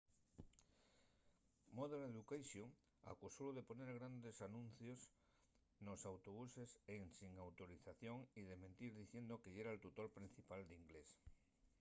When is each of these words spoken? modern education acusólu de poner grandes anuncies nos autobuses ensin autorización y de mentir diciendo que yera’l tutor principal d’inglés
modern 1.79 2.03
education 2.11 2.69
acusólu 3.11 3.51
de 3.57 3.65
poner 3.69 3.89
grandes 3.99 4.37
anuncies 4.47 4.99
nos 5.85 6.01
autobuses 6.11 6.69
ensin 6.99 7.31
autorización 7.45 8.17
y 8.39 8.41
de 8.49 8.55
mentir 8.63 8.91
diciendo 9.03 9.33
que 9.41 9.53
yera’l 9.55 9.83
tutor 9.85 10.07
principal 10.17 10.61
d’inglés 10.65 11.09